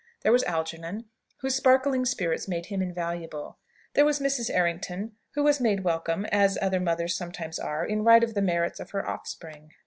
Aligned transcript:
There 0.23 0.31
was 0.31 0.43
Algernon, 0.45 1.05
whose 1.41 1.53
sparkling 1.53 2.05
spirits 2.05 2.47
made 2.47 2.65
him 2.65 2.81
invaluable. 2.81 3.59
There 3.93 4.03
was 4.03 4.19
Mrs. 4.19 4.49
Errington, 4.49 5.11
who 5.35 5.43
was 5.43 5.61
made 5.61 5.83
welcome, 5.83 6.25
as 6.31 6.57
other 6.59 6.79
mothers 6.79 7.15
sometimes 7.15 7.59
are, 7.59 7.85
in 7.85 8.03
right 8.03 8.23
of 8.23 8.33
the 8.33 8.41
merits 8.41 8.79
of 8.79 8.89
her 8.89 9.07
offspring. 9.07 9.73